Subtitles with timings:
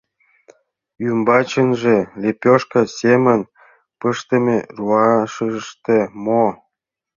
[1.09, 3.41] Ӱмбачынже лепошка семын
[3.99, 6.45] пыштыме руашыште мо?